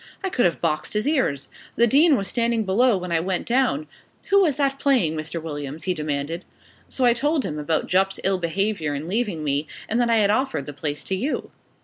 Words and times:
I 0.23 0.31
could 0.31 0.45
have 0.45 0.61
boxed 0.61 0.93
his 0.95 1.07
ears. 1.07 1.49
The 1.75 1.85
dean 1.85 2.17
was 2.17 2.27
standing 2.27 2.63
below 2.65 2.97
when 2.97 3.11
I 3.11 3.19
went 3.19 3.45
down. 3.45 3.85
'Who 4.31 4.41
was 4.41 4.57
that 4.57 4.79
playing, 4.79 5.13
Mr. 5.15 5.39
Williams?' 5.39 5.83
he 5.83 5.93
demanded. 5.93 6.43
So, 6.89 7.05
I 7.05 7.13
told 7.13 7.45
him 7.45 7.59
about 7.59 7.85
Jupp's 7.85 8.19
ill 8.23 8.39
behaviour 8.39 8.95
in 8.95 9.07
leaving 9.07 9.43
me, 9.43 9.67
and 9.87 10.01
that 10.01 10.09
I 10.09 10.17
had 10.17 10.31
offered 10.31 10.65
the 10.65 10.73
place 10.73 11.03
to 11.03 11.15
you. 11.15 11.51